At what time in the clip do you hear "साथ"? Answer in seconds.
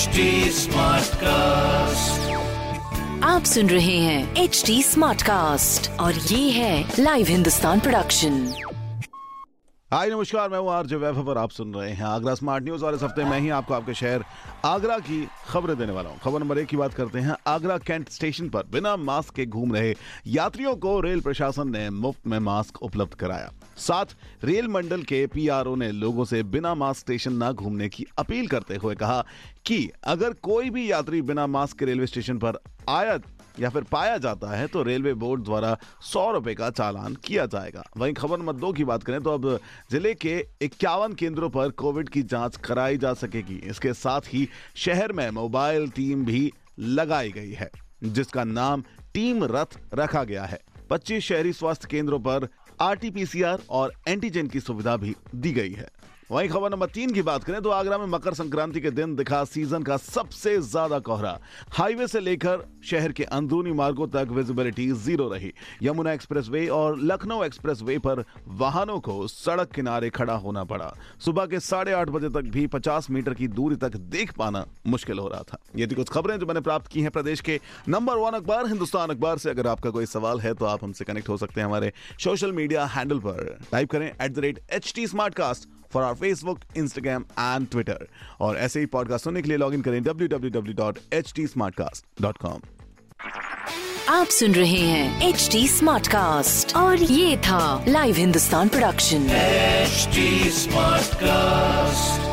23.78-24.16, 43.94-44.20